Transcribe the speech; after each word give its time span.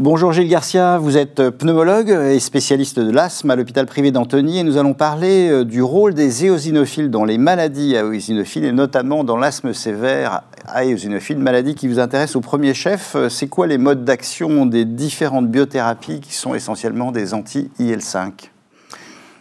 Bonjour 0.00 0.32
Gilles 0.32 0.48
Garcia, 0.48 0.96
vous 0.96 1.18
êtes 1.18 1.50
pneumologue 1.50 2.08
et 2.08 2.40
spécialiste 2.40 2.98
de 2.98 3.10
l'asthme 3.10 3.50
à 3.50 3.54
l'hôpital 3.54 3.84
privé 3.84 4.10
d'Antony 4.10 4.58
et 4.58 4.62
nous 4.62 4.78
allons 4.78 4.94
parler 4.94 5.50
euh, 5.50 5.62
du 5.66 5.82
rôle 5.82 6.14
des 6.14 6.46
éosinophiles 6.46 7.10
dans 7.10 7.26
les 7.26 7.36
maladies 7.36 7.98
à 7.98 8.00
éosinophiles 8.00 8.64
et 8.64 8.72
notamment 8.72 9.24
dans 9.24 9.36
l'asthme 9.36 9.74
sévère 9.74 10.44
à 10.66 10.86
éosinophiles, 10.86 11.36
maladie 11.36 11.74
qui 11.74 11.86
vous 11.86 11.98
intéresse 11.98 12.34
au 12.34 12.40
premier 12.40 12.72
chef. 12.72 13.14
Euh, 13.14 13.28
c'est 13.28 13.48
quoi 13.48 13.66
les 13.66 13.76
modes 13.76 14.06
d'action 14.06 14.64
des 14.64 14.86
différentes 14.86 15.48
biothérapies 15.48 16.20
qui 16.20 16.32
sont 16.32 16.54
essentiellement 16.54 17.12
des 17.12 17.34
anti-IL5 17.34 18.30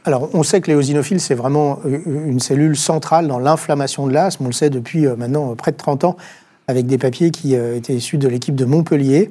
alors, 0.06 0.30
on 0.34 0.44
sait 0.44 0.60
que 0.62 0.72
l'éosinophile, 0.72 1.20
c'est 1.20 1.36
vraiment 1.36 1.80
euh, 1.86 2.00
une 2.26 2.40
cellule 2.40 2.76
centrale 2.76 3.28
dans 3.28 3.38
l'inflammation 3.38 4.08
de 4.08 4.14
l'asthme. 4.14 4.46
On 4.46 4.48
le 4.48 4.54
sait 4.54 4.70
depuis 4.70 5.06
maintenant 5.08 5.54
près 5.56 5.72
de 5.72 5.78
30 5.78 6.04
ans 6.06 6.18
avec 6.68 6.86
des 6.88 6.98
papiers 6.98 7.32
qui 7.32 7.54
étaient 7.54 7.96
issus 7.96 8.18
de 8.18 8.28
l'équipe 8.28 8.56
de 8.56 8.66
Montpellier. 8.66 9.30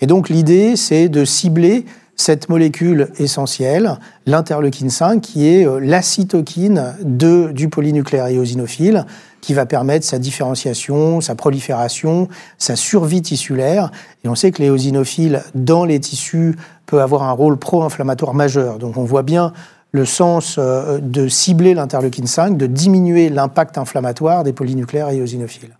Et 0.00 0.06
donc 0.06 0.28
l'idée, 0.28 0.76
c'est 0.76 1.08
de 1.08 1.24
cibler 1.24 1.84
cette 2.16 2.48
molécule 2.48 3.08
essentielle, 3.18 3.98
l'interleukine 4.26 4.90
5, 4.90 5.20
qui 5.20 5.48
est 5.48 5.66
euh, 5.66 5.80
l'acitoquine 5.80 6.94
du 7.02 7.68
polynucléaire 7.68 8.28
éosinophile, 8.28 9.04
qui 9.40 9.52
va 9.52 9.66
permettre 9.66 10.06
sa 10.06 10.18
différenciation, 10.18 11.20
sa 11.20 11.34
prolifération, 11.34 12.28
sa 12.56 12.76
survie 12.76 13.20
tissulaire. 13.20 13.90
Et 14.24 14.28
on 14.28 14.34
sait 14.34 14.52
que 14.52 14.62
l'éosinophile, 14.62 15.42
dans 15.54 15.84
les 15.84 16.00
tissus, 16.00 16.56
peut 16.86 17.02
avoir 17.02 17.24
un 17.24 17.32
rôle 17.32 17.58
pro-inflammatoire 17.58 18.34
majeur. 18.34 18.78
Donc 18.78 18.96
on 18.96 19.04
voit 19.04 19.22
bien 19.22 19.52
le 19.92 20.04
sens 20.04 20.56
euh, 20.58 20.98
de 21.00 21.28
cibler 21.28 21.74
l'interleukine 21.74 22.26
5, 22.26 22.56
de 22.56 22.66
diminuer 22.66 23.28
l'impact 23.28 23.76
inflammatoire 23.76 24.44
des 24.44 24.52
polynucléaires 24.52 25.10
éosinophiles. 25.10 25.76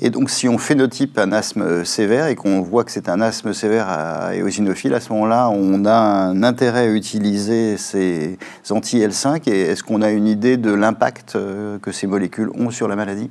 Et 0.00 0.10
donc, 0.10 0.30
si 0.30 0.48
on 0.48 0.58
phénotype 0.58 1.18
un 1.18 1.32
asthme 1.32 1.84
sévère 1.84 2.28
et 2.28 2.36
qu'on 2.36 2.60
voit 2.60 2.84
que 2.84 2.92
c'est 2.92 3.08
un 3.08 3.20
asthme 3.20 3.52
sévère 3.52 3.88
à 3.88 4.34
éosinophile, 4.36 4.94
à 4.94 5.00
ce 5.00 5.12
moment-là, 5.12 5.50
on 5.50 5.84
a 5.86 5.92
un 5.92 6.44
intérêt 6.44 6.82
à 6.82 6.92
utiliser 6.92 7.76
ces 7.76 8.38
anti-L5. 8.70 9.50
Et 9.50 9.62
est-ce 9.62 9.82
qu'on 9.82 10.00
a 10.00 10.10
une 10.10 10.28
idée 10.28 10.56
de 10.56 10.72
l'impact 10.72 11.34
euh, 11.34 11.78
que 11.80 11.90
ces 11.90 12.06
molécules 12.06 12.50
ont 12.54 12.70
sur 12.70 12.86
la 12.86 12.94
maladie? 12.94 13.28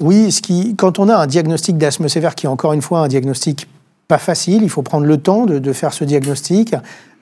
Oui, 0.00 0.32
ce 0.32 0.42
qui, 0.42 0.74
quand 0.76 0.98
on 0.98 1.08
a 1.08 1.16
un 1.16 1.26
diagnostic 1.28 1.78
d'asthme 1.78 2.08
sévère, 2.08 2.34
qui 2.34 2.46
est 2.46 2.48
encore 2.48 2.72
une 2.72 2.82
fois 2.82 3.00
un 3.00 3.08
diagnostic 3.08 3.68
pas 4.08 4.18
facile, 4.18 4.62
il 4.62 4.70
faut 4.70 4.82
prendre 4.82 5.06
le 5.06 5.18
temps 5.18 5.46
de, 5.46 5.72
faire 5.72 5.92
ce 5.92 6.02
diagnostic. 6.02 6.74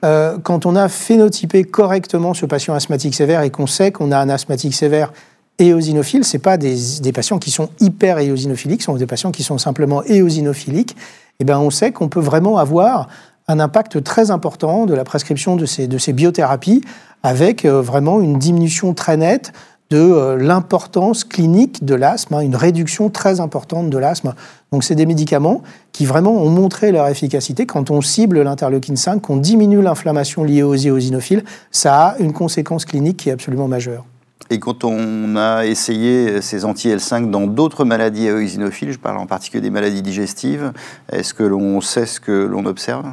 Euh, 0.05 0.37
quand 0.41 0.65
on 0.65 0.75
a 0.75 0.87
phénotypé 0.87 1.65
correctement 1.65 2.33
ce 2.33 2.45
patient 2.45 2.73
asthmatique 2.73 3.13
sévère 3.13 3.41
et 3.41 3.49
qu'on 3.49 3.67
sait 3.67 3.91
qu'on 3.91 4.11
a 4.11 4.17
un 4.17 4.29
asthmatique 4.29 4.73
sévère 4.73 5.11
éosinophiles, 5.59 6.23
ce 6.23 6.37
pas 6.37 6.57
des, 6.57 7.11
patients 7.13 7.39
qui 7.39 7.51
sont 7.51 7.69
hyper 7.79 8.19
éosinophiliques, 8.19 8.81
ce 8.81 8.85
sont 8.87 8.95
des 8.95 9.07
patients 9.07 9.31
qui 9.31 9.43
sont 9.43 9.57
simplement 9.57 10.03
éosinophiliques. 10.03 10.91
Et 10.91 11.43
eh 11.43 11.45
ben, 11.45 11.59
on 11.59 11.69
sait 11.69 11.91
qu'on 11.91 12.09
peut 12.09 12.19
vraiment 12.19 12.57
avoir 12.57 13.07
un 13.47 13.59
impact 13.59 14.03
très 14.03 14.31
important 14.31 14.85
de 14.85 14.93
la 14.93 15.03
prescription 15.03 15.55
de 15.55 15.65
ces, 15.65 15.87
de 15.87 15.97
ces 15.97 16.13
biothérapies 16.13 16.81
avec 17.23 17.63
euh, 17.65 17.81
vraiment 17.81 18.21
une 18.21 18.39
diminution 18.39 18.93
très 18.93 19.17
nette 19.17 19.53
de 19.89 19.97
euh, 19.97 20.35
l'importance 20.35 21.23
clinique 21.23 21.85
de 21.85 21.95
l'asthme, 21.95 22.33
hein, 22.33 22.39
une 22.41 22.55
réduction 22.55 23.09
très 23.09 23.39
importante 23.39 23.89
de 23.89 23.97
l'asthme. 23.97 24.33
Donc 24.71 24.83
c'est 24.83 24.95
des 24.95 25.05
médicaments 25.05 25.61
qui 25.93 26.05
vraiment 26.05 26.33
ont 26.33 26.49
montré 26.49 26.91
leur 26.91 27.07
efficacité. 27.07 27.65
Quand 27.65 27.89
on 27.89 28.01
cible 28.01 28.41
l'interleukine 28.41 28.97
5, 28.97 29.21
qu'on 29.21 29.37
diminue 29.37 29.81
l'inflammation 29.81 30.43
liée 30.43 30.63
aux 30.63 30.75
éosinophiles, 30.75 31.43
ça 31.71 32.07
a 32.07 32.17
une 32.17 32.33
conséquence 32.33 32.83
clinique 32.83 33.17
qui 33.17 33.29
est 33.29 33.33
absolument 33.33 33.67
majeure. 33.67 34.05
Et 34.49 34.59
quand 34.59 34.83
on 34.83 35.35
a 35.35 35.65
essayé 35.65 36.41
ces 36.41 36.63
anti-L5 36.63 37.29
dans 37.29 37.47
d'autres 37.47 37.83
maladies 37.83 38.27
éosinophiles, 38.27 38.91
je 38.91 38.99
parle 38.99 39.17
en 39.17 39.25
particulier 39.25 39.61
des 39.61 39.69
maladies 39.69 40.01
digestives, 40.01 40.71
est-ce 41.11 41.33
que 41.33 41.43
l'on 41.43 41.81
sait 41.81 42.05
ce 42.05 42.19
que 42.19 42.31
l'on 42.31 42.65
observe? 42.65 43.05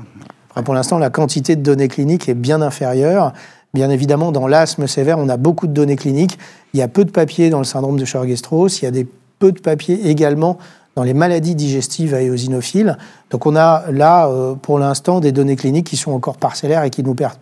Pour 0.65 0.75
l'instant, 0.75 0.99
la 0.99 1.11
quantité 1.11 1.57
de 1.57 1.63
données 1.63 1.89
cliniques 1.89 2.29
est 2.29 2.35
bien 2.35 2.63
inférieure. 2.63 3.33
Bien 3.73 3.91
évidemment, 3.91 4.31
dans 4.31 4.47
l'asthme 4.47 4.87
sévère, 4.87 5.19
on 5.19 5.29
a 5.29 5.37
beaucoup 5.37 5.67
de 5.67 5.73
données 5.73 5.97
cliniques. 5.97 6.39
Il 6.73 6.81
y 6.81 6.83
a 6.83 6.89
peu 6.89 7.05
de 7.05 7.11
papiers 7.11 7.51
dans 7.51 7.59
le 7.59 7.65
syndrome 7.65 7.99
de 7.99 8.05
Churg-Strauss. 8.05 8.83
Il 8.83 8.85
y 8.85 9.01
a 9.01 9.05
peu 9.41 9.51
de 9.51 9.59
papiers 9.59 10.09
également 10.09 10.59
dans 10.95 11.03
les 11.03 11.15
maladies 11.15 11.57
digestives 11.57 12.15
à 12.15 12.23
éosinophiles. 12.23 12.97
Donc 13.31 13.47
on 13.47 13.57
a 13.57 13.91
là, 13.91 14.29
euh, 14.29 14.55
pour 14.55 14.79
l'instant, 14.79 15.19
des 15.19 15.33
données 15.33 15.57
cliniques 15.57 15.89
qui 15.89 15.97
sont 15.97 16.13
encore 16.13 16.37
parcellaires 16.37 16.85
et 16.85 16.91
qui 16.91 17.03
nous 17.03 17.15
permettent 17.15 17.41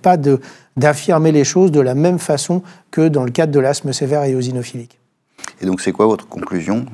pas 0.00 0.16
d'affirmer 0.76 1.32
les 1.32 1.44
choses 1.44 1.70
de 1.70 1.80
la 1.80 1.94
même 1.94 2.18
façon 2.18 2.62
que 2.90 3.08
dans 3.08 3.24
le 3.24 3.30
cadre 3.30 3.52
de 3.52 3.60
l'asthme 3.60 3.92
sévère 3.92 4.24
et 4.24 4.30
éosinophilique. 4.30 4.98
Et 5.60 5.66
donc 5.66 5.80
c'est 5.80 5.92
quoi 5.92 6.06
votre 6.06 6.28
conclusion? 6.28 6.86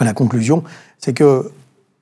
La 0.00 0.12
conclusion, 0.12 0.62
c'est 0.98 1.12
que 1.12 1.50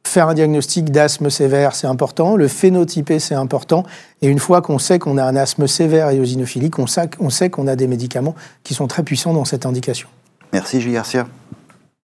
faire 0.07 0.29
un 0.29 0.35
diagnostic 0.35 0.91
d'asthme 0.91 1.31
sévère, 1.31 1.75
c'est 1.75 1.87
important, 1.87 2.37
le 2.37 2.47
phénotyper, 2.47 3.19
c'est 3.19 3.35
important, 3.35 3.85
et 4.23 4.29
une 4.29 4.39
fois 4.39 4.63
qu'on 4.63 4.79
sait 4.79 4.99
qu'on 4.99 5.19
a 5.19 5.25
un 5.25 5.35
asthme 5.35 5.67
sévère 5.67 6.11
et 6.11 6.17
éosinophilique, 6.17 6.79
on 6.79 6.87
sait 6.87 7.51
qu'on 7.51 7.67
a 7.67 7.77
des 7.77 7.87
médicaments 7.87 8.35
qui 8.63 8.75
sont 8.75 8.87
très 8.87 9.03
puissants 9.03 9.33
dans 9.33 9.45
cette 9.45 9.67
indication. 9.67 10.09
Merci 10.53 10.81
Gilles 10.81 10.93
Garcia. 10.93 11.27